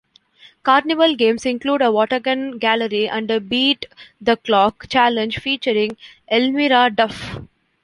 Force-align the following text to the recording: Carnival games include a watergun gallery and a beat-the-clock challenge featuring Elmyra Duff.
Carnival 0.63 1.15
games 1.15 1.45
include 1.45 1.83
a 1.83 1.91
watergun 1.91 2.59
gallery 2.59 3.07
and 3.07 3.29
a 3.29 3.39
beat-the-clock 3.39 4.87
challenge 4.89 5.37
featuring 5.37 5.95
Elmyra 6.31 6.89
Duff. 6.95 7.37